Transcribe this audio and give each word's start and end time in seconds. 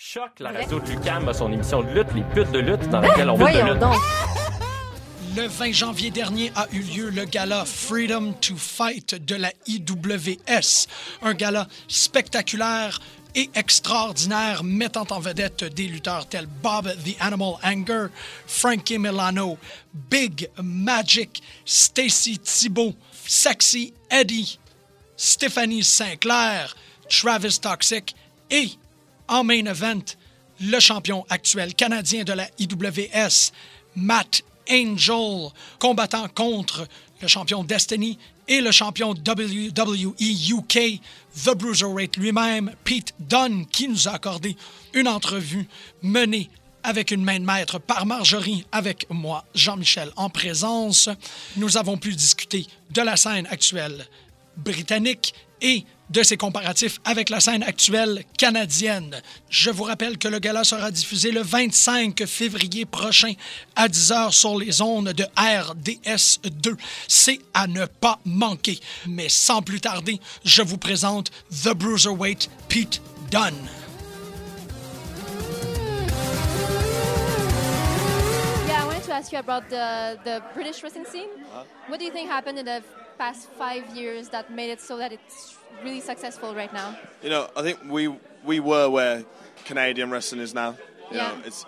Choc, 0.00 0.38
la 0.38 0.52
radio 0.52 0.78
de 0.78 0.90
Lucam 0.90 1.28
a 1.28 1.34
son 1.34 1.52
émission 1.52 1.82
de 1.82 1.88
lutte, 1.88 2.14
les 2.14 2.22
putes 2.22 2.52
de 2.52 2.60
lutte, 2.60 2.88
dans 2.88 3.00
laquelle 3.00 3.28
on 3.30 3.36
veut 3.36 3.46
de 3.46 3.72
lutte. 3.72 3.82
Le 5.36 5.48
20 5.48 5.72
janvier 5.72 6.12
dernier 6.12 6.52
a 6.54 6.68
eu 6.70 6.82
lieu 6.82 7.10
le 7.10 7.24
gala 7.24 7.64
Freedom 7.64 8.32
to 8.34 8.54
Fight 8.56 9.16
de 9.16 9.34
la 9.34 9.50
IWS. 9.66 10.86
Un 11.22 11.34
gala 11.34 11.66
spectaculaire 11.88 13.00
et 13.34 13.50
extraordinaire 13.56 14.62
mettant 14.62 15.06
en 15.10 15.18
vedette 15.18 15.64
des 15.64 15.88
lutteurs 15.88 16.28
tels 16.28 16.46
Bob 16.46 16.86
the 17.04 17.16
Animal 17.18 17.54
Anger, 17.64 18.06
Frankie 18.46 18.98
Milano, 18.98 19.58
Big 19.92 20.48
Magic, 20.62 21.42
Stacy 21.64 22.38
Thibault, 22.38 22.94
Sexy 23.26 23.92
Eddie, 24.10 24.60
Stephanie 25.16 25.82
Sinclair, 25.82 26.76
Travis 27.08 27.58
Toxic 27.60 28.14
et, 28.48 28.70
en 29.28 29.44
main 29.44 29.66
event, 29.66 30.02
le 30.60 30.80
champion 30.80 31.24
actuel 31.28 31.74
canadien 31.74 32.24
de 32.24 32.32
la 32.32 32.48
IWS, 32.58 33.52
Matt 33.96 34.42
Angel, 34.70 35.50
combattant 35.78 36.28
contre 36.28 36.86
le 37.20 37.28
champion 37.28 37.64
Destiny 37.64 38.18
et 38.48 38.60
le 38.60 38.72
champion 38.72 39.10
WWE 39.10 40.14
UK, 40.18 41.00
The 41.44 41.54
Bruiserweight 41.54 42.16
lui-même, 42.16 42.72
Pete 42.84 43.14
Dunne, 43.20 43.66
qui 43.66 43.88
nous 43.88 44.08
a 44.08 44.12
accordé 44.12 44.56
une 44.94 45.08
entrevue 45.08 45.68
menée 46.02 46.50
avec 46.82 47.10
une 47.10 47.22
main 47.22 47.38
de 47.38 47.44
maître 47.44 47.78
par 47.78 48.06
Marjorie, 48.06 48.64
avec 48.72 49.06
moi, 49.10 49.44
Jean-Michel, 49.54 50.10
en 50.16 50.30
présence. 50.30 51.10
Nous 51.56 51.76
avons 51.76 51.98
pu 51.98 52.14
discuter 52.14 52.66
de 52.90 53.02
la 53.02 53.16
scène 53.16 53.46
actuelle 53.48 54.06
britannique 54.56 55.34
et 55.60 55.84
de 56.10 56.22
ses 56.22 56.36
comparatifs 56.36 57.00
avec 57.04 57.28
la 57.28 57.40
scène 57.40 57.62
actuelle 57.62 58.24
canadienne. 58.36 59.20
Je 59.50 59.70
vous 59.70 59.84
rappelle 59.84 60.18
que 60.18 60.28
le 60.28 60.38
gala 60.38 60.64
sera 60.64 60.90
diffusé 60.90 61.30
le 61.30 61.42
25 61.42 62.24
février 62.26 62.86
prochain 62.86 63.32
à 63.76 63.88
10h 63.88 64.32
sur 64.32 64.58
les 64.58 64.80
ondes 64.80 65.12
de 65.12 65.24
RDS2. 65.36 66.76
C'est 67.06 67.40
à 67.54 67.66
ne 67.66 67.84
pas 67.86 68.18
manquer. 68.24 68.80
Mais 69.06 69.28
sans 69.28 69.62
plus 69.62 69.80
tarder, 69.80 70.20
je 70.44 70.62
vous 70.62 70.78
présente 70.78 71.30
The 71.50 71.74
Bruiserweight 71.74 72.48
Pete 72.68 73.02
Dunne. 73.30 73.68
Yeah, 78.66 78.82
I 78.82 78.86
wanted 78.86 79.04
to 79.04 79.12
ask 79.12 79.32
you 79.32 79.38
about 79.38 79.68
the, 79.68 80.18
the 80.24 80.42
British 80.54 80.82
wrestling 80.82 81.04
scene. 81.04 81.28
What 81.88 81.98
do 81.98 82.04
you 82.04 82.12
think 82.12 82.30
happened 82.30 82.58
in 82.58 82.64
the 82.64 82.82
past 83.18 83.48
five 83.58 83.94
years 83.96 84.28
that 84.30 84.50
made 84.52 84.70
it 84.70 84.80
so 84.80 84.96
that 84.98 85.12
it's 85.12 85.56
really 85.84 86.00
successful 86.00 86.54
right 86.54 86.72
now? 86.72 86.96
You 87.22 87.30
know, 87.30 87.48
I 87.56 87.62
think 87.62 87.78
we 87.88 88.08
we 88.44 88.60
were 88.60 88.88
where 88.88 89.24
Canadian 89.64 90.10
wrestling 90.10 90.40
is 90.40 90.54
now. 90.54 90.76
You 91.10 91.16
Yeah. 91.18 91.28
know, 91.32 91.42
it's 91.44 91.66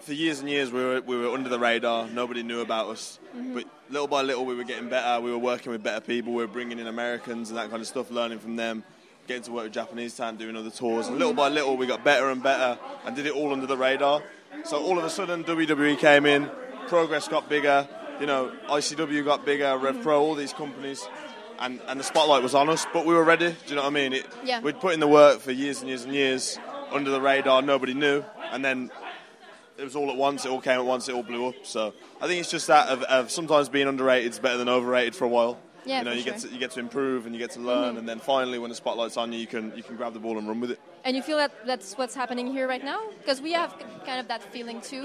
for 0.00 0.12
years 0.12 0.40
and 0.40 0.48
years 0.48 0.70
we 0.72 0.82
were 0.82 1.00
we 1.00 1.16
were 1.16 1.28
under 1.34 1.48
the 1.48 1.58
radar. 1.58 2.08
Nobody 2.08 2.42
knew 2.42 2.60
about 2.60 2.88
us. 2.88 3.18
Mm-hmm. 3.36 3.54
But 3.54 3.64
little 3.90 4.08
by 4.08 4.22
little 4.22 4.44
we 4.44 4.54
were 4.54 4.64
getting 4.64 4.88
better. 4.88 5.20
We 5.20 5.30
were 5.30 5.38
working 5.38 5.72
with 5.72 5.82
better 5.82 6.00
people. 6.00 6.32
We 6.32 6.42
were 6.42 6.48
bringing 6.52 6.78
in 6.78 6.86
Americans 6.86 7.50
and 7.50 7.58
that 7.58 7.70
kind 7.70 7.80
of 7.80 7.86
stuff, 7.88 8.10
learning 8.10 8.38
from 8.40 8.56
them. 8.56 8.82
Getting 9.26 9.42
to 9.44 9.52
work 9.52 9.64
with 9.64 9.72
Japanese 9.72 10.14
talent, 10.14 10.38
doing 10.38 10.54
other 10.54 10.68
tours, 10.70 11.08
and 11.08 11.16
little 11.16 11.32
by 11.32 11.48
little 11.48 11.78
we 11.78 11.86
got 11.86 12.04
better 12.04 12.28
and 12.28 12.42
better, 12.42 12.78
and 13.06 13.16
did 13.16 13.24
it 13.24 13.32
all 13.32 13.52
under 13.54 13.66
the 13.66 13.76
radar. 13.76 14.22
So 14.64 14.76
all 14.84 14.98
of 14.98 15.04
a 15.04 15.08
sudden 15.08 15.44
WWE 15.44 15.96
came 15.98 16.26
in, 16.26 16.50
Progress 16.88 17.26
got 17.26 17.48
bigger, 17.48 17.88
you 18.20 18.26
know 18.26 18.52
ICW 18.68 19.24
got 19.24 19.44
bigger, 19.44 19.66
uh, 19.66 19.76
Rev 19.76 20.02
Pro, 20.02 20.20
all 20.20 20.34
these 20.34 20.52
companies, 20.52 21.06
and, 21.58 21.80
and 21.86 21.98
the 21.98 22.04
spotlight 22.04 22.42
was 22.42 22.54
on 22.54 22.68
us. 22.68 22.86
But 22.92 23.06
we 23.06 23.14
were 23.14 23.24
ready. 23.24 23.48
Do 23.48 23.56
you 23.66 23.76
know 23.76 23.82
what 23.82 23.88
I 23.88 23.94
mean? 23.94 24.12
It, 24.12 24.26
Yeah. 24.44 24.60
We'd 24.60 24.80
put 24.80 24.94
in 24.94 25.00
the 25.00 25.08
work 25.08 25.40
for 25.40 25.52
years 25.52 25.80
and 25.80 25.88
years 25.88 26.04
and 26.04 26.14
years 26.14 26.58
under 26.90 27.10
the 27.10 27.20
radar. 27.20 27.62
Nobody 27.62 27.94
knew, 27.94 28.24
and 28.52 28.64
then 28.64 28.90
it 29.78 29.84
was 29.84 29.96
all 29.96 30.10
at 30.10 30.16
once. 30.16 30.44
It 30.44 30.50
all 30.50 30.60
came 30.60 30.78
at 30.78 30.86
once. 30.86 31.08
It 31.08 31.14
all 31.14 31.22
blew 31.22 31.48
up. 31.48 31.54
So 31.64 31.94
I 32.20 32.26
think 32.26 32.40
it's 32.40 32.50
just 32.50 32.68
that 32.68 32.88
of, 32.88 33.02
of 33.04 33.30
sometimes 33.30 33.68
being 33.68 33.88
underrated 33.88 34.30
is 34.32 34.38
better 34.38 34.58
than 34.58 34.68
overrated 34.68 35.14
for 35.14 35.24
a 35.24 35.28
while. 35.28 35.58
Yeah, 35.86 35.98
you 35.98 36.04
know, 36.04 36.12
you 36.12 36.22
sure. 36.22 36.32
get 36.32 36.40
to, 36.40 36.48
you 36.48 36.58
get 36.58 36.70
to 36.72 36.80
improve 36.80 37.26
and 37.26 37.34
you 37.34 37.38
get 37.38 37.50
to 37.52 37.60
learn, 37.60 37.98
and 37.98 38.08
then 38.08 38.18
finally, 38.18 38.58
when 38.58 38.70
the 38.70 38.76
spotlight's 38.76 39.18
on 39.18 39.32
you, 39.32 39.38
you 39.38 39.46
can 39.46 39.72
you 39.76 39.82
can 39.82 39.96
grab 39.96 40.14
the 40.14 40.20
ball 40.20 40.38
and 40.38 40.48
run 40.48 40.60
with 40.60 40.70
it. 40.70 40.80
And 41.06 41.14
you 41.14 41.22
feel 41.22 41.36
that 41.36 41.52
that's 41.66 41.98
what's 41.98 42.14
happening 42.14 42.46
here 42.46 42.66
right 42.66 42.82
now? 42.82 42.98
Because 43.18 43.42
we 43.42 43.52
have 43.52 43.74
kind 44.06 44.18
of 44.20 44.28
that 44.28 44.42
feeling 44.42 44.80
too. 44.80 45.02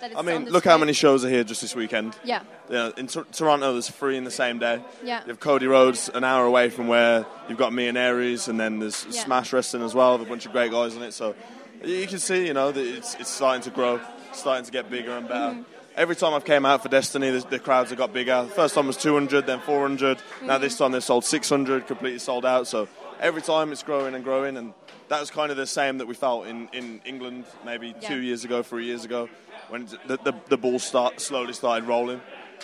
That 0.00 0.10
it's 0.10 0.16
I 0.18 0.22
mean, 0.22 0.36
on 0.36 0.44
look 0.46 0.64
how 0.64 0.76
many 0.76 0.92
shows 0.92 1.24
are 1.24 1.28
here 1.28 1.44
just 1.44 1.60
this 1.60 1.76
weekend. 1.76 2.16
Yeah, 2.24 2.42
You 2.68 2.74
know, 2.74 2.92
in 2.96 3.06
Tor- 3.06 3.26
Toronto, 3.30 3.72
there's 3.72 3.88
three 3.88 4.16
in 4.16 4.24
the 4.24 4.30
same 4.32 4.58
day. 4.58 4.82
Yeah. 5.04 5.20
You 5.22 5.28
have 5.28 5.38
Cody 5.38 5.68
Rhodes 5.68 6.08
an 6.08 6.24
hour 6.24 6.44
away 6.46 6.68
from 6.70 6.88
where 6.88 7.24
you've 7.48 7.58
got 7.58 7.72
me 7.72 7.86
and 7.86 7.96
Aries, 7.96 8.48
and 8.48 8.58
then 8.58 8.80
there's 8.80 9.06
Yeah. 9.08 9.22
Smash 9.24 9.52
Wrestling 9.52 9.84
as 9.84 9.94
well, 9.94 10.18
with 10.18 10.26
a 10.26 10.28
bunch 10.30 10.46
of 10.46 10.52
great 10.52 10.72
guys 10.72 10.96
on 10.96 11.02
it. 11.04 11.12
So 11.12 11.36
you 11.84 11.94
you 11.94 12.06
can 12.08 12.18
see, 12.18 12.46
you 12.48 12.54
know, 12.54 12.72
that 12.72 12.84
it's, 12.84 13.14
it's 13.14 13.30
starting 13.30 13.62
to 13.62 13.70
grow, 13.70 14.00
starting 14.32 14.64
to 14.64 14.72
get 14.72 14.90
bigger 14.90 15.12
and 15.12 15.28
better. 15.28 15.54
Mm-hmm. 15.54 15.62
Every 15.94 16.16
time 16.16 16.34
I've 16.34 16.44
came 16.44 16.66
out 16.66 16.82
for 16.82 16.88
Destiny, 16.90 17.30
the, 17.30 17.40
the 17.48 17.58
crowds 17.58 17.88
have 17.90 17.98
got 17.98 18.12
bigger. 18.12 18.42
The 18.42 18.50
first 18.50 18.74
time 18.74 18.88
was 18.88 18.96
200, 18.98 19.46
then 19.46 19.60
400. 19.60 20.18
Mm-hmm. 20.18 20.46
Now 20.46 20.58
this 20.58 20.76
time 20.76 20.92
they've 20.92 21.02
sold 21.04 21.24
600, 21.24 21.86
completely 21.86 22.18
sold 22.18 22.44
out. 22.44 22.66
So 22.66 22.88
every 23.20 23.42
time 23.42 23.72
it's 23.72 23.82
growing 23.82 24.14
and 24.14 24.24
growing, 24.24 24.56
and 24.56 24.74
that 25.08 25.20
was 25.20 25.30
kind 25.30 25.50
of 25.50 25.56
the 25.56 25.66
same 25.66 25.98
that 25.98 26.06
we 26.06 26.14
felt 26.14 26.46
in, 26.46 26.68
in 26.72 27.00
England 27.04 27.44
maybe 27.64 27.94
Yeah. 28.00 28.08
two 28.08 28.20
years 28.20 28.44
ago, 28.44 28.62
three 28.62 28.84
years 28.86 29.04
ago, 29.04 29.28
when 29.68 29.86
the, 30.06 30.18
the, 30.24 30.34
the 30.48 30.56
ball 30.56 30.78
start 30.78 31.20
slowly 31.20 31.52
started 31.52 31.86
rolling. 31.86 32.20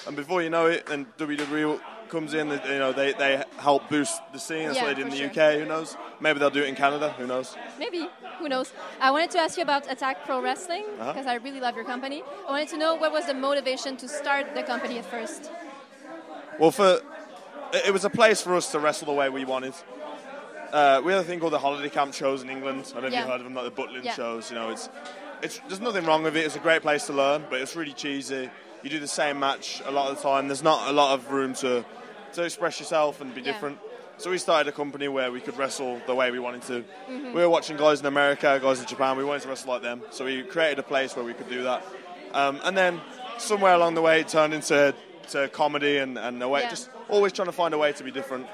And 0.06 0.16
before 0.16 0.42
you 0.42 0.50
know 0.50 0.66
it, 0.66 0.86
then 0.86 1.06
WWE 1.18 1.80
comes 2.08 2.34
in. 2.34 2.48
You 2.48 2.78
know, 2.78 2.92
they, 2.92 3.12
they 3.12 3.42
help 3.58 3.88
boost 3.88 4.20
the 4.32 4.38
scene. 4.38 4.66
That's 4.66 4.76
Yeah, 4.76 4.84
what 4.84 4.88
they 4.96 5.02
did 5.02 5.04
in 5.06 5.10
the 5.10 5.32
sure. 5.34 5.52
UK. 5.54 5.60
Who 5.60 5.66
knows? 5.66 5.96
Maybe 6.20 6.38
they'll 6.38 6.50
do 6.50 6.62
it 6.62 6.69
in 6.69 6.74
Canada. 6.74 7.10
Who 7.19 7.26
knows? 7.26 7.56
maybe. 7.78 8.08
Who 8.38 8.48
knows? 8.48 8.72
I 9.00 9.10
wanted 9.12 9.30
to 9.32 9.38
ask 9.38 9.56
you 9.56 9.62
about 9.62 9.90
Attack 9.90 10.24
Pro 10.24 10.40
Wrestling 10.42 10.84
Uh-huh. 10.98 11.12
because 11.12 11.26
I 11.26 11.34
really 11.34 11.60
love 11.60 11.76
your 11.76 11.84
company. 11.84 12.22
I 12.48 12.50
wanted 12.50 12.69
to 12.69 12.76
know 12.78 12.94
what 12.96 13.12
was 13.12 13.26
the 13.26 13.34
motivation 13.34 13.96
to 13.98 14.08
start 14.08 14.54
the 14.54 14.62
company 14.64 14.98
at 14.98 15.04
first. 15.06 15.50
Well, 16.58 16.70
for 16.72 17.00
it 17.72 17.92
was 17.92 18.04
a 18.04 18.10
place 18.10 18.42
for 18.42 18.54
us 18.56 18.70
to 18.72 18.78
wrestle 18.78 19.06
the 19.06 19.12
way 19.12 19.28
we 19.30 19.44
wanted. 19.44 19.74
Uh, 20.72 21.02
we 21.04 21.12
had 21.12 21.20
a 21.20 21.24
thing 21.24 21.38
called 21.38 21.52
the 21.52 21.58
holiday 21.58 21.90
camp 21.90 22.14
shows 22.14 22.42
in 22.42 22.48
England. 22.48 22.86
I 22.90 22.92
don't 22.94 23.02
know 23.02 23.06
if 23.08 23.12
Yeah. 23.12 23.24
you 23.24 23.30
heard 23.30 23.40
of 23.40 23.44
them, 23.44 23.54
like 23.54 23.64
the 23.74 23.82
Butlin 23.82 24.02
Yeah. 24.04 24.14
shows. 24.14 24.50
You 24.50 24.56
know, 24.56 24.70
it's 24.70 24.88
it's 25.42 25.60
there's 25.68 25.80
nothing 25.80 26.04
wrong 26.06 26.22
with 26.22 26.36
it. 26.36 26.46
It's 26.46 26.56
a 26.56 26.60
great 26.60 26.82
place 26.82 27.06
to 27.06 27.12
learn, 27.12 27.44
but 27.50 27.60
it's 27.60 27.76
really 27.76 27.92
cheesy. 27.92 28.48
You 28.82 28.90
do 28.90 28.98
the 28.98 29.06
same 29.08 29.38
match 29.38 29.82
a 29.84 29.90
lot 29.90 30.10
of 30.10 30.16
the 30.16 30.22
time. 30.22 30.48
There's 30.48 30.62
not 30.62 30.88
a 30.88 30.92
lot 30.92 31.14
of 31.14 31.30
room 31.30 31.52
to 31.54 31.84
to 32.34 32.42
express 32.44 32.80
yourself 32.80 33.20
and 33.20 33.34
be 33.34 33.42
Yeah. 33.42 33.52
different. 33.52 33.78
So 34.16 34.30
we 34.30 34.38
started 34.38 34.68
a 34.68 34.72
company 34.72 35.08
where 35.08 35.30
we 35.32 35.40
could 35.40 35.58
wrestle 35.58 36.00
the 36.06 36.14
way 36.14 36.30
we 36.30 36.38
wanted 36.38 36.62
to. 36.62 36.72
Mm-hmm. 37.10 37.32
We 37.34 37.40
were 37.42 37.48
watching 37.50 37.76
guys 37.76 38.00
in 38.00 38.06
America, 38.06 38.58
guys 38.62 38.80
in 38.80 38.86
Japan. 38.86 39.16
We 39.18 39.24
wanted 39.24 39.42
to 39.42 39.48
wrestle 39.48 39.70
like 39.72 39.82
them, 39.82 40.02
so 40.10 40.24
we 40.24 40.42
created 40.42 40.78
a 40.78 40.82
place 40.82 41.14
where 41.16 41.24
we 41.24 41.34
could 41.34 41.48
do 41.50 41.64
that. 41.64 41.82
Um, 42.32 42.60
and 42.64 42.78
then 42.78 43.00
somewhere 43.38 43.74
along 43.74 43.94
the 43.94 44.00
way, 44.02 44.20
it 44.20 44.28
turned 44.28 44.54
into 44.54 44.94
to 45.32 45.48
comedy 45.48 45.98
and, 45.98 46.18
and 46.18 46.42
a 46.42 46.48
way 46.48 46.62
Yeah. 46.62 46.70
just 46.70 46.88
always 47.08 47.32
trying 47.32 47.46
to 47.46 47.52
find 47.52 47.74
a 47.74 47.78
way 47.78 47.92
to 47.92 48.04
be 48.04 48.10
different. 48.10 48.46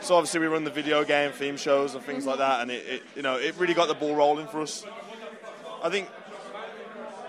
So 0.00 0.14
obviously 0.14 0.40
we 0.40 0.46
run 0.46 0.64
the 0.64 0.70
video 0.70 1.04
game 1.04 1.32
theme 1.32 1.56
shows 1.56 1.94
and 1.94 2.02
things 2.04 2.24
like 2.24 2.38
that, 2.38 2.62
and 2.62 2.70
it, 2.70 2.86
it 2.86 3.02
you 3.16 3.22
know 3.22 3.36
it 3.36 3.54
really 3.58 3.74
got 3.74 3.88
the 3.88 3.94
ball 3.94 4.14
rolling 4.14 4.46
for 4.46 4.60
us. 4.60 4.84
I 5.82 5.90
think 5.90 6.08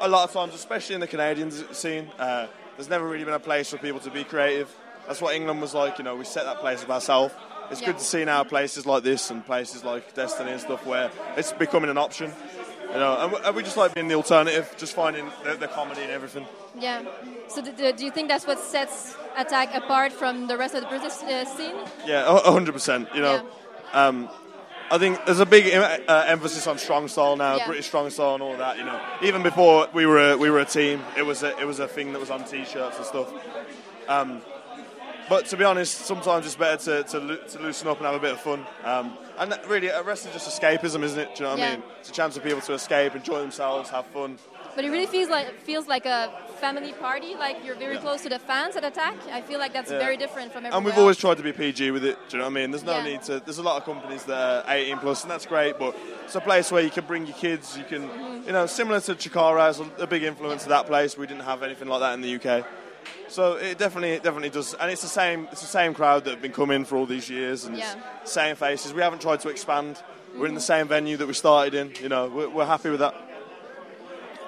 a 0.01 0.07
lot 0.07 0.23
of 0.27 0.33
times, 0.33 0.53
especially 0.53 0.95
in 0.95 1.01
the 1.01 1.07
Canadian 1.07 1.51
scene, 1.51 2.09
uh, 2.17 2.47
there's 2.77 2.89
never 2.89 3.07
really 3.07 3.25
been 3.25 3.33
a 3.33 3.39
place 3.39 3.69
for 3.69 3.77
people 3.77 3.99
to 4.01 4.09
be 4.11 4.23
creative. 4.23 4.73
That's 5.07 5.21
what 5.21 5.35
England 5.35 5.61
was 5.61 5.73
like. 5.73 5.97
You 5.97 6.03
know, 6.03 6.15
we 6.15 6.23
set 6.25 6.45
that 6.45 6.59
place 6.59 6.83
of 6.83 6.91
ourselves. 6.91 7.33
It's 7.71 7.81
Yeah. 7.81 7.87
good 7.87 7.97
to 7.97 8.03
see 8.03 8.23
now 8.25 8.43
places 8.43 8.85
like 8.85 9.03
this 9.03 9.29
and 9.29 9.45
places 9.45 9.83
like 9.83 10.13
Destiny 10.15 10.51
and 10.51 10.61
stuff 10.61 10.85
where 10.85 11.11
it's 11.35 11.51
becoming 11.51 11.89
an 11.89 11.97
option. 11.97 12.33
You 12.91 12.95
know, 12.95 13.17
and 13.21 13.31
we, 13.31 13.37
and 13.45 13.55
we 13.55 13.63
just 13.63 13.77
like 13.77 13.93
being 13.93 14.07
the 14.07 14.15
alternative, 14.15 14.73
just 14.77 14.93
finding 14.95 15.29
the, 15.43 15.55
the 15.55 15.67
comedy 15.67 16.01
and 16.01 16.11
everything. 16.11 16.45
Yeah. 16.77 17.03
So 17.47 17.61
do, 17.61 17.93
do 17.93 18.05
you 18.05 18.11
think 18.11 18.29
that's 18.29 18.47
what 18.47 18.59
sets 18.59 19.15
Attack 19.37 19.75
apart 19.75 20.11
from 20.11 20.47
the 20.47 20.57
rest 20.57 20.75
of 20.75 20.81
the 20.81 20.87
British 20.87 21.13
uh, 21.23 21.45
scene? 21.45 21.75
Yeah, 22.05 22.39
hundred 22.41 22.73
percent. 22.73 23.07
You 23.13 23.21
know, 23.21 23.47
um, 23.93 24.27
I 24.91 24.97
think 24.97 25.23
there's 25.25 25.39
a 25.39 25.45
big 25.45 25.67
em- 25.67 26.01
uh, 26.07 26.23
emphasis 26.27 26.65
on 26.67 26.77
strong 26.77 27.07
style 27.07 27.35
now, 27.35 27.55
Yeah. 27.57 27.67
British 27.67 27.85
strong 27.87 28.09
style 28.09 28.33
and 28.33 28.43
all 28.43 28.57
that. 28.57 28.77
You 28.77 28.85
know, 28.85 28.99
even 29.21 29.43
before 29.43 29.87
we 29.93 30.05
were 30.05 30.31
a, 30.31 30.37
we 30.37 30.49
were 30.49 30.59
a 30.59 30.65
team, 30.65 31.01
it 31.15 31.21
was 31.21 31.43
a, 31.43 31.57
it 31.59 31.65
was 31.65 31.79
a 31.79 31.87
thing 31.87 32.11
that 32.13 32.19
was 32.19 32.31
on 32.31 32.43
t-shirts 32.43 32.97
and 32.97 33.05
stuff. 33.05 33.31
Um, 34.07 34.41
but 35.29 35.45
to 35.47 35.57
be 35.57 35.63
honest, 35.63 36.05
sometimes 36.05 36.45
it's 36.45 36.55
better 36.55 37.03
to, 37.03 37.03
to, 37.09 37.37
to 37.49 37.59
loosen 37.59 37.87
up 37.87 37.97
and 37.97 38.05
have 38.07 38.15
a 38.15 38.19
bit 38.19 38.31
of 38.33 38.39
fun. 38.41 38.65
Um, 38.83 39.17
and 39.37 39.57
really, 39.67 39.89
uh, 39.91 40.03
wrestling 40.03 40.33
is 40.35 40.43
just 40.43 40.59
escapism, 40.61 41.03
isn't 41.03 41.19
it? 41.19 41.35
Do 41.35 41.43
you 41.43 41.49
know 41.49 41.55
what 41.55 41.63
I 41.63 41.71
mean? 41.75 41.83
It's 41.99 42.09
a 42.09 42.13
chance 42.13 42.35
for 42.35 42.41
people 42.41 42.61
to 42.61 42.73
escape, 42.73 43.15
enjoy 43.15 43.39
themselves, 43.39 43.89
have 43.89 44.05
fun. 44.07 44.37
But 44.75 44.85
it 44.85 44.91
really 44.91 45.07
feels 45.07 45.29
like 45.29 45.59
feels 45.61 45.87
like 45.87 46.05
a 46.05 46.31
family 46.61 46.93
party. 46.93 47.35
Like 47.35 47.65
you're 47.65 47.75
very 47.75 47.97
close 47.97 48.21
to 48.23 48.29
the 48.29 48.39
fans 48.39 48.75
at 48.75 48.83
Attack. 48.85 49.15
I 49.31 49.41
feel 49.41 49.59
like 49.59 49.73
that's 49.73 49.91
Yeah. 49.91 49.97
very 49.99 50.15
different 50.15 50.51
from 50.53 50.59
everywhere. 50.65 50.77
And 50.77 50.85
we've 50.85 50.93
else. 50.93 50.99
always 51.01 51.17
tried 51.17 51.37
to 51.37 51.43
be 51.43 51.51
PG 51.51 51.91
with 51.91 52.05
it. 52.05 52.17
Do 52.29 52.37
you 52.37 52.39
know 52.39 52.45
what 52.45 52.51
I 52.57 52.61
mean? 52.61 52.71
There's 52.71 52.83
no 52.83 52.97
Yeah. 52.97 53.03
need 53.03 53.21
to. 53.23 53.39
There's 53.39 53.57
a 53.57 53.63
lot 53.63 53.77
of 53.77 53.83
companies 53.85 54.23
that 54.25 54.37
are 54.67 54.73
18 54.73 54.99
plus, 54.99 55.23
and 55.23 55.31
that's 55.31 55.45
great. 55.45 55.77
But 55.79 55.95
it's 56.23 56.35
a 56.35 56.39
place 56.41 56.71
where 56.71 56.83
you 56.83 56.91
can 56.91 57.05
bring 57.05 57.25
your 57.25 57.35
kids. 57.35 57.77
You 57.77 57.83
can, 57.83 58.07
Mm-hmm. 58.09 58.47
you 58.47 58.53
know, 58.53 58.67
similar 58.67 59.01
to 59.01 59.15
Chikara 59.15 59.91
a, 59.99 60.03
a 60.03 60.07
big 60.07 60.23
influence 60.23 60.63
of 60.63 60.69
that 60.69 60.85
place. 60.85 61.17
We 61.17 61.27
didn't 61.27 61.43
have 61.43 61.63
anything 61.63 61.87
like 61.87 61.99
that 62.01 62.13
in 62.13 62.21
the 62.21 62.35
UK. 62.35 62.63
So 63.27 63.53
it 63.53 63.77
definitely, 63.77 64.11
it 64.11 64.23
definitely 64.23 64.49
does, 64.49 64.73
and 64.73 64.89
it's 64.91 65.01
the 65.03 65.07
same. 65.07 65.47
It's 65.51 65.61
the 65.61 65.67
same 65.67 65.93
crowd 65.93 66.23
that 66.25 66.31
have 66.31 66.41
been 66.41 66.51
coming 66.51 66.83
for 66.85 66.97
all 66.97 67.05
these 67.05 67.29
years, 67.29 67.65
and 67.65 67.77
Yeah. 67.77 67.93
it's 68.21 68.31
same 68.31 68.55
faces. 68.55 68.93
We 68.93 69.01
haven't 69.01 69.21
tried 69.21 69.39
to 69.41 69.49
expand. 69.49 70.01
We're 70.35 70.47
in 70.47 70.55
the 70.55 70.61
same 70.61 70.87
venue 70.87 71.17
that 71.17 71.27
we 71.27 71.33
started 71.33 71.73
in. 71.75 71.93
You 72.01 72.09
know, 72.09 72.27
we're, 72.27 72.49
we're 72.49 72.65
happy 72.65 72.89
with 72.89 72.99
that. 73.01 73.13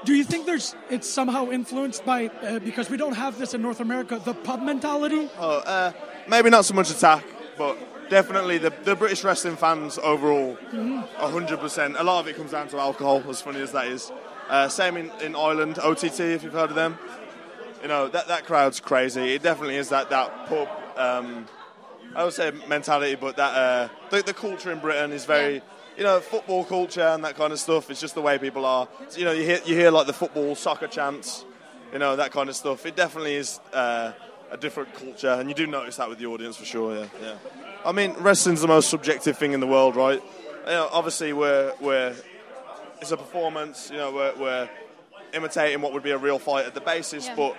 Do 0.03 0.15
you 0.15 0.24
think 0.24 0.48
there's 0.48 0.75
it's 0.89 1.07
somehow 1.07 1.51
influenced 1.51 2.03
by 2.06 2.27
uh, 2.42 2.57
because 2.59 2.89
we 2.89 2.98
don't 2.98 3.13
have 3.15 3.38
this 3.38 3.53
in 3.53 3.62
North 3.62 3.80
America 3.80 4.19
the 4.24 4.33
pub 4.33 4.63
mentality? 4.63 5.30
Oh, 5.38 5.59
uh, 5.59 5.92
maybe 6.27 6.50
not 6.50 6.65
so 6.65 6.74
much 6.74 6.89
attack, 6.89 7.24
but 7.57 7.77
definitely 8.09 8.57
the, 8.57 8.71
the 8.83 8.95
British 8.95 9.24
wrestling 9.24 9.57
fans 9.57 10.00
overall, 10.00 10.57
hundred 11.18 11.59
percent. 11.59 11.98
A 12.00 12.03
lot 12.03 12.19
of 12.21 12.27
it 12.27 12.36
comes 12.36 12.50
down 12.51 12.68
to 12.69 12.77
alcohol. 12.80 13.24
As 13.30 13.42
funny 13.42 13.62
as 13.62 13.71
that 13.74 13.88
is, 13.88 14.12
uh, 14.50 14.68
same 14.69 14.98
in, 14.98 15.12
in 15.21 15.36
Ireland, 15.36 15.77
OTT 15.77 16.19
if 16.19 16.44
you've 16.44 16.53
heard 16.53 16.71
of 16.71 16.75
them. 16.75 16.98
You 17.81 17.88
know 17.88 18.07
that 18.10 18.28
that 18.28 18.45
crowd's 18.45 18.80
crazy. 18.80 19.33
It 19.33 19.42
definitely 19.44 19.78
is 19.78 19.89
that 19.89 20.10
that 20.10 20.48
pub. 20.48 20.68
Um, 20.98 21.48
I 22.16 22.24
would 22.24 22.33
say 22.33 22.51
mentality, 22.68 23.16
but 23.16 23.38
that 23.38 23.54
uh, 23.56 23.89
the, 24.10 24.22
the 24.22 24.33
culture 24.33 24.72
in 24.72 24.80
Britain 24.80 25.12
is 25.12 25.25
very. 25.25 25.56
Yeah. 25.56 25.62
You 25.98 26.06
know, 26.06 26.22
football 26.22 26.63
culture 26.63 27.01
and 27.01 27.24
that 27.25 27.36
kind 27.36 27.51
of 27.51 27.60
stuff. 27.60 27.92
It's 27.92 28.00
just 28.00 28.16
the 28.16 28.22
way 28.22 28.38
people 28.39 28.66
are. 28.66 28.88
So, 29.10 29.19
you 29.19 29.25
know, 29.25 29.33
you 29.33 29.44
hear 29.44 29.60
you 29.66 29.75
hear 29.75 29.92
like 29.92 30.07
the 30.07 30.13
football, 30.13 30.56
soccer 30.56 30.88
chants, 30.88 31.44
you 31.92 32.00
know 32.00 32.16
that 32.16 32.31
kind 32.31 32.48
of 32.50 32.56
stuff. 32.56 32.86
It 32.86 32.95
definitely 32.95 33.36
is 33.36 33.60
uh, 33.74 34.13
a 34.50 34.57
different 34.57 34.94
culture, 34.95 35.27
and 35.30 35.50
you 35.50 35.54
do 35.54 35.68
notice 35.68 35.98
that 35.98 36.07
with 36.07 36.18
the 36.18 36.27
audience 36.27 36.56
for 36.56 36.63
sure. 36.66 36.95
Yeah, 36.95 37.06
yeah. 37.22 37.36
I 37.86 37.92
mean, 37.92 38.13
wrestling's 38.19 38.62
the 38.62 38.69
most 38.69 38.89
subjective 38.89 39.38
thing 39.38 39.51
in 39.51 39.60
the 39.60 39.68
world, 39.68 39.98
right? 39.98 40.24
You 40.66 40.72
know, 40.72 40.89
obviously, 40.92 41.34
we're 41.34 41.74
we're 41.81 42.16
it's 43.01 43.12
a 43.12 43.18
performance. 43.18 43.89
You 43.92 43.98
know, 43.98 44.12
we're, 44.13 44.34
we're 44.39 44.69
imitating 45.34 45.81
what 45.81 45.92
would 45.92 46.04
be 46.04 46.12
a 46.12 46.18
real 46.18 46.39
fight 46.39 46.66
at 46.66 46.74
the 46.74 46.81
basis, 46.81 47.27
Yeah. 47.27 47.36
but 47.36 47.57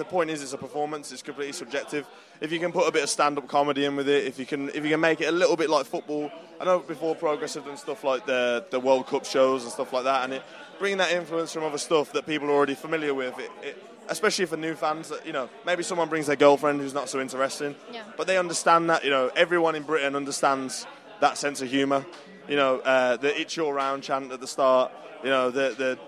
the 0.00 0.04
point 0.04 0.30
is, 0.30 0.42
it's 0.42 0.52
a 0.52 0.58
performance. 0.58 1.12
It's 1.12 1.22
completely 1.22 1.52
subjective. 1.52 2.06
If 2.40 2.50
you 2.50 2.58
can 2.58 2.72
put 2.72 2.88
a 2.88 2.90
bit 2.92 3.02
of 3.04 3.08
stand-up 3.10 3.46
comedy 3.46 3.84
in 3.84 3.94
with 3.96 4.08
it, 4.08 4.24
if 4.24 4.38
you 4.38 4.46
can, 4.46 4.68
if 4.70 4.82
you 4.82 4.90
can 4.90 5.00
make 5.00 5.20
it 5.20 5.26
a 5.26 5.32
little 5.32 5.56
bit 5.56 5.70
like 5.70 5.86
football. 5.86 6.30
I 6.60 6.64
know 6.64 6.80
before 6.80 7.14
Progress 7.14 7.54
have 7.54 7.64
done 7.64 7.76
stuff 7.76 8.02
like 8.04 8.26
the 8.26 8.64
the 8.70 8.80
World 8.80 9.06
Cup 9.06 9.24
shows 9.24 9.62
and 9.62 9.72
stuff 9.72 9.92
like 9.92 10.04
that, 10.04 10.24
and 10.24 10.32
it 10.34 10.42
bringing 10.78 10.98
that 10.98 11.12
influence 11.12 11.52
from 11.52 11.62
other 11.64 11.78
stuff 11.78 12.12
that 12.14 12.26
people 12.26 12.48
are 12.48 12.52
already 12.52 12.74
familiar 12.74 13.14
with. 13.14 13.38
It, 13.38 13.50
it, 13.62 13.84
especially 14.08 14.46
for 14.46 14.56
new 14.56 14.74
fans, 14.74 15.08
that 15.10 15.24
you 15.26 15.32
know, 15.32 15.48
maybe 15.64 15.82
someone 15.82 16.08
brings 16.08 16.26
their 16.26 16.36
girlfriend 16.36 16.80
who's 16.80 16.94
not 16.94 17.08
so 17.08 17.20
interesting, 17.20 17.76
Yeah. 17.92 18.02
but 18.16 18.26
they 18.26 18.36
understand 18.38 18.90
that. 18.90 19.04
You 19.04 19.10
know, 19.10 19.30
everyone 19.36 19.74
in 19.74 19.84
Britain 19.84 20.16
understands 20.16 20.86
that 21.20 21.38
sense 21.38 21.62
of 21.62 21.70
humour. 21.70 22.04
You 22.48 22.56
know, 22.56 22.80
uh, 22.80 23.16
the 23.16 23.38
"It's 23.40 23.56
your 23.56 23.72
round" 23.74 24.02
chant 24.02 24.32
at 24.32 24.40
the 24.40 24.46
start. 24.46 24.92
You 25.22 25.30
know, 25.30 25.50
the 25.50 25.74
the 25.76 25.98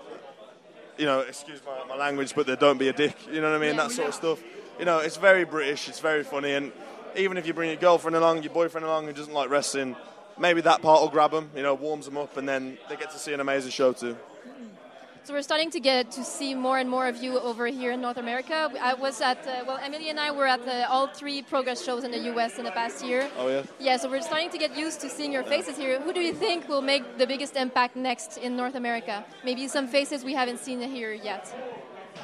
you 0.97 1.05
know, 1.05 1.21
excuse 1.21 1.61
my, 1.65 1.83
my 1.87 1.95
language, 1.95 2.33
but 2.35 2.45
the 2.45 2.55
don't 2.55 2.77
be 2.77 2.87
a 2.87 2.93
dick, 2.93 3.15
you 3.27 3.41
know 3.41 3.51
what 3.51 3.57
I 3.57 3.65
mean? 3.65 3.75
Yeah. 3.75 3.83
that 3.83 3.91
sort 3.91 4.09
of 4.09 4.13
stuff. 4.13 4.43
You 4.79 4.85
know, 4.85 4.99
it's 4.99 5.17
very 5.17 5.43
British, 5.43 5.87
it's 5.87 5.99
very 5.99 6.23
funny, 6.23 6.53
and 6.53 6.71
even 7.15 7.37
if 7.37 7.45
you 7.45 7.53
bring 7.53 7.69
your 7.69 7.79
girlfriend 7.79 8.15
along, 8.15 8.43
your 8.43 8.53
boyfriend 8.53 8.85
along 8.85 9.05
who 9.05 9.13
doesn't 9.13 9.33
like 9.33 9.49
wrestling, 9.49 9.95
maybe 10.37 10.61
that 10.61 10.81
part 10.81 11.01
will 11.01 11.09
grab 11.09 11.31
them, 11.31 11.51
you 11.55 11.61
know, 11.63 11.73
warms 11.73 12.05
them 12.05 12.17
up, 12.17 12.37
and 12.37 12.47
then 12.47 12.77
they 12.89 12.95
get 12.95 13.11
to 13.11 13.19
see 13.19 13.33
an 13.33 13.39
amazing 13.39 13.71
show 13.71 13.93
too. 13.93 14.17
So 15.25 15.33
we're 15.33 15.41
starting 15.41 15.71
to 15.71 15.79
get 15.79 16.11
to 16.11 16.23
see 16.25 16.53
more 16.53 16.77
and 16.79 16.89
more 16.89 17.07
of 17.07 17.23
you 17.23 17.39
over 17.39 17.67
here 17.67 17.93
in 17.93 18.01
North 18.01 18.17
America. 18.17 18.69
I 18.81 18.93
was 18.93 19.21
at 19.21 19.47
uh, 19.47 19.63
well, 19.65 19.77
Emily 19.81 20.09
and 20.09 20.19
I 20.19 20.31
were 20.31 20.45
at 20.45 20.65
the, 20.65 20.85
all 20.89 21.07
three 21.07 21.41
progress 21.41 21.81
shows 21.81 22.03
in 22.03 22.11
the 22.11 22.19
U.S. 22.33 22.59
in 22.59 22.65
the 22.65 22.71
past 22.71 23.05
year. 23.05 23.29
Oh, 23.37 23.47
yeah? 23.47 23.63
Yeah, 23.79 23.95
so 23.95 24.09
we're 24.09 24.21
starting 24.21 24.49
to 24.49 24.57
get 24.57 24.75
used 24.77 24.99
to 24.99 25.09
seeing 25.09 25.31
your 25.31 25.43
faces 25.45 25.77
here. 25.77 26.01
Who 26.01 26.11
do 26.11 26.19
you 26.19 26.33
think 26.33 26.67
will 26.67 26.81
make 26.81 27.17
the 27.17 27.25
biggest 27.25 27.55
impact 27.55 27.95
next 27.95 28.37
in 28.37 28.57
North 28.57 28.75
America? 28.75 29.23
Maybe 29.45 29.69
some 29.69 29.87
faces 29.87 30.25
we 30.25 30.33
haven't 30.33 30.59
seen 30.59 30.81
here 30.81 31.13
yet. 31.13 31.55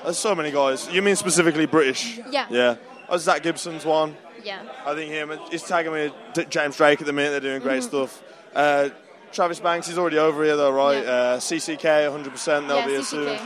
There's 0.03 0.17
so 0.19 0.35
many 0.35 0.51
guys. 0.51 0.89
You 0.91 1.01
mean 1.01 1.15
specifically 1.15 1.67
British? 1.67 2.19
Yeah. 2.29 2.47
Yeah. 2.49 2.75
Oh, 3.07 3.15
Zack 3.17 3.43
Gibson's 3.43 3.85
one. 3.85 4.17
Yeah. 4.43 4.61
I 4.85 4.93
think 4.93 5.09
him. 5.09 5.31
He's 5.49 5.63
tagging 5.63 5.93
with 5.93 6.11
D- 6.33 6.45
James 6.49 6.75
Drake 6.75 6.99
at 6.99 7.07
the 7.07 7.13
minute. 7.13 7.31
They're 7.31 7.51
doing 7.51 7.61
great 7.61 7.81
Mm-hmm. 7.81 7.87
stuff. 8.07 8.23
Uh, 8.53 8.89
Travis 9.31 9.59
Banks, 9.59 9.87
he's 9.87 9.97
already 9.97 10.17
over 10.17 10.43
here 10.43 10.55
though, 10.55 10.71
right? 10.71 11.03
Yeah. 11.03 11.09
Uh, 11.09 11.37
CCK, 11.39 11.79
100%. 12.09 12.67
They'll 12.67 12.77
yeah, 12.77 12.85
be 12.85 12.91
here 12.93 13.01
CCK. 13.01 13.39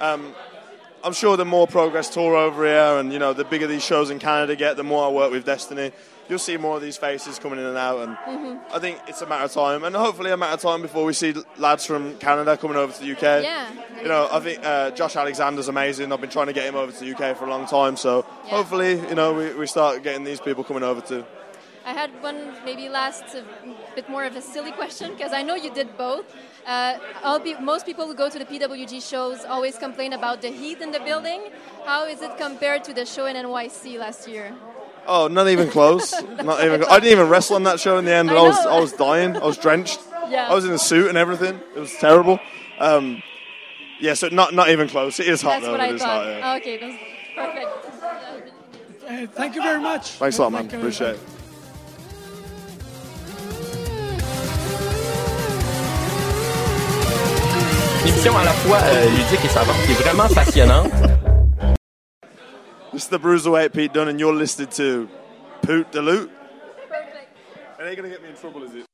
soon. 0.00 0.34
I'm 1.02 1.12
sure 1.12 1.36
the 1.36 1.44
more 1.44 1.66
progress 1.66 2.08
tour 2.08 2.34
over 2.34 2.64
here, 2.64 2.98
and 2.98 3.12
you 3.12 3.18
know, 3.18 3.34
the 3.34 3.44
bigger 3.44 3.66
these 3.66 3.84
shows 3.84 4.08
in 4.08 4.18
Canada 4.18 4.56
get, 4.56 4.78
the 4.78 4.84
more 4.84 5.04
I 5.06 5.10
work 5.10 5.30
with 5.30 5.44
Destiny. 5.44 5.92
You'll 6.30 6.38
see 6.38 6.56
more 6.56 6.76
of 6.76 6.82
these 6.82 6.96
faces 6.96 7.38
coming 7.38 7.58
in 7.58 7.66
and 7.66 7.76
out, 7.76 7.98
and 8.08 8.16
Mm-hmm. 8.16 8.74
I 8.74 8.78
think 8.78 8.98
it's 9.06 9.20
a 9.20 9.26
matter 9.26 9.44
of 9.44 9.52
time, 9.52 9.84
and 9.84 9.94
hopefully 9.94 10.30
a 10.30 10.36
matter 10.38 10.54
of 10.54 10.60
time 10.62 10.80
before 10.80 11.04
we 11.04 11.12
see 11.12 11.34
lads 11.58 11.84
from 11.84 12.16
Canada 12.16 12.56
coming 12.56 12.78
over 12.78 12.90
to 12.90 13.00
the 13.00 13.12
UK. 13.12 13.42
Yeah. 13.44 13.68
You 14.00 14.08
know, 14.08 14.28
I 14.32 14.40
think 14.40 14.64
uh, 14.64 14.92
Josh 14.92 15.14
Alexander's 15.16 15.68
amazing. 15.68 16.10
I've 16.10 16.22
been 16.22 16.30
trying 16.30 16.46
to 16.46 16.54
get 16.54 16.64
him 16.64 16.74
over 16.74 16.90
to 16.90 16.98
the 17.04 17.14
UK 17.14 17.36
for 17.36 17.44
a 17.44 17.50
long 17.50 17.66
time, 17.66 17.98
so 17.98 18.24
Yeah. 18.44 18.50
hopefully, 18.52 18.92
you 19.06 19.14
know, 19.14 19.34
we, 19.34 19.52
we 19.54 19.66
start 19.66 20.02
getting 20.02 20.24
these 20.24 20.40
people 20.40 20.64
coming 20.64 20.82
over 20.82 21.02
too. 21.02 21.26
I 21.86 21.92
had 21.92 22.10
one 22.22 22.52
maybe 22.64 22.88
last 22.88 23.24
uh, 23.34 23.42
bit 23.94 24.08
more 24.08 24.24
of 24.24 24.34
a 24.36 24.40
silly 24.40 24.72
question 24.72 25.12
because 25.12 25.32
I 25.32 25.42
know 25.42 25.54
you 25.54 25.70
did 25.72 25.96
both. 25.98 26.24
Uh, 26.66 26.98
all 27.22 27.38
pe- 27.40 27.60
most 27.60 27.84
people 27.84 28.06
who 28.06 28.14
go 28.14 28.30
to 28.30 28.38
the 28.38 28.44
PWG 28.46 29.06
shows 29.06 29.44
always 29.44 29.76
complain 29.76 30.14
about 30.14 30.40
the 30.40 30.48
heat 30.48 30.80
in 30.80 30.90
the 30.92 31.00
building. 31.00 31.50
How 31.84 32.06
is 32.06 32.22
it 32.22 32.38
compared 32.38 32.84
to 32.84 32.94
the 32.94 33.04
show 33.04 33.26
in 33.26 33.36
NYC 33.36 33.98
last 33.98 34.26
year? 34.26 34.54
Oh, 35.06 35.28
not 35.28 35.48
even 35.48 35.68
close. 35.68 36.12
not 36.42 36.64
even. 36.64 36.84
I 36.84 36.98
didn't 37.00 37.12
even 37.12 37.28
wrestle 37.28 37.56
on 37.56 37.64
that 37.64 37.78
show 37.80 37.98
in 37.98 38.06
the 38.06 38.12
end. 38.14 38.30
I 38.30 38.36
I, 38.36 38.42
was. 38.48 38.56
I 38.66 38.80
was 38.80 38.92
dying. 38.94 39.36
I 39.36 39.44
was 39.44 39.58
drenched. 39.58 40.00
Yeah. 40.30 40.48
I 40.50 40.54
was 40.54 40.64
in 40.64 40.72
a 40.72 40.78
suit 40.78 41.08
and 41.08 41.18
everything. 41.18 41.60
It 41.76 41.80
was 41.80 41.92
terrible. 41.96 42.40
Um, 42.78 43.22
yeah, 44.00 44.14
so 44.14 44.28
not 44.28 44.54
not 44.54 44.70
even 44.70 44.88
close. 44.88 45.20
It 45.20 45.28
is 45.28 45.42
hot 45.42 45.60
That's 45.60 45.64
though. 45.66 45.72
what 45.72 45.80
It 45.80 45.82
I 45.82 45.94
is 45.94 46.00
thought. 46.00 46.24
hot. 46.24 46.38
yeah. 46.38 46.54
Okay, 46.56 46.76
that's 46.78 46.98
perfect. 47.36 47.70
Uh, 49.06 49.26
thank 49.36 49.54
you 49.54 49.62
very 49.62 49.80
much. 49.82 50.12
Thanks 50.12 50.38
a 50.38 50.42
lot, 50.42 50.52
man. 50.52 50.66
Appreciate 50.66 51.16
it. 51.16 51.20
Une 58.04 58.10
émission 58.10 58.36
à 58.36 58.44
la 58.44 58.52
fois 58.52 58.78
euh, 58.82 59.08
ludique 59.08 59.44
et 59.46 59.48
savante 59.48 59.76
qui 59.86 59.92
est 59.92 59.94
vraiment 59.94 60.28
passionnante. 60.28 60.92
This 62.92 63.04
is 63.04 63.08
the 63.08 63.18
Bruiserweight 63.18 63.72
Pete 63.72 63.94
Dunne, 63.94 64.08
and 64.08 64.18
you're 64.20 64.34
listed 64.34 64.70
to 64.72 65.08
Poot 65.62 65.90
the 65.90 66.02
Loot. 66.02 66.30
It 67.80 67.88
ain't 67.88 67.96
gonna 67.96 68.10
get 68.10 68.22
me 68.22 68.28
in 68.28 68.36
trouble, 68.36 68.62
is 68.62 68.74
it? 68.74 68.84